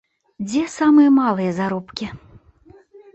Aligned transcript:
Дзе 0.45 0.61
самыя 0.75 1.09
малыя 1.17 1.51
заробкі? 1.59 2.09